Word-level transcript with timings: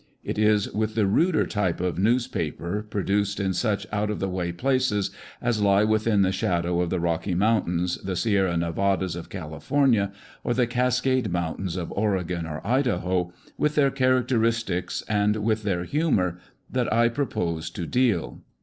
It 0.23 0.39
is 0.39 0.67
with 0.73 0.95
the 0.95 1.05
ruder 1.05 1.45
type 1.45 1.79
of 1.79 1.99
newspaper, 1.99 2.83
produced 2.89 3.39
in 3.39 3.53
such 3.53 3.85
out 3.91 4.09
of 4.09 4.19
the 4.19 4.27
way 4.27 4.51
places 4.51 5.11
as 5.39 5.61
lie 5.61 5.83
within 5.83 6.23
the 6.23 6.31
shadow 6.31 6.81
of 6.81 6.89
the 6.89 6.99
Rocky 6.99 7.35
Mountains, 7.35 7.97
the 7.97 8.15
Sierra 8.15 8.57
Nevadas 8.57 9.15
of 9.15 9.29
California, 9.29 10.11
or 10.43 10.55
the 10.55 10.65
Cascade 10.65 11.31
Mountains 11.31 11.75
of 11.75 11.91
Oregon 11.91 12.47
or 12.47 12.65
Idaho, 12.65 13.31
with 13.59 13.75
their 13.75 13.91
characteristics, 13.91 15.03
and 15.07 15.35
with 15.35 15.61
their 15.61 15.83
humour, 15.83 16.39
that 16.67 16.91
I 16.91 17.07
propose 17.07 17.69
to 17.69 17.85
deal. 17.85 18.41